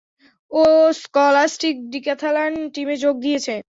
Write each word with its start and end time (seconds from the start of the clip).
ও 0.51 0.63
scholastic 1.01 1.75
decathlon 1.91 2.53
টিমে 2.73 2.95
যোগ 3.03 3.15
দিয়েছে। 3.25 3.55